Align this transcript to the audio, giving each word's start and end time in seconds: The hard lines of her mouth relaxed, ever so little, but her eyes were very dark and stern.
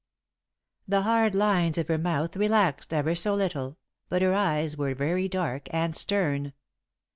The 0.87 1.03
hard 1.03 1.35
lines 1.35 1.77
of 1.77 1.87
her 1.87 1.99
mouth 1.99 2.35
relaxed, 2.35 2.91
ever 2.91 3.13
so 3.13 3.35
little, 3.35 3.77
but 4.09 4.23
her 4.23 4.33
eyes 4.33 4.75
were 4.75 4.95
very 4.95 5.27
dark 5.29 5.67
and 5.71 5.95
stern. 5.95 6.53